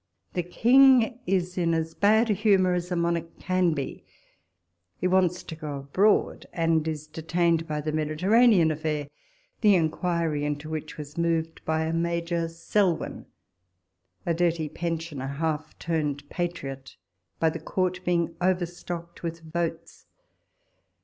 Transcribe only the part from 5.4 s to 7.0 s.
to go abroad, and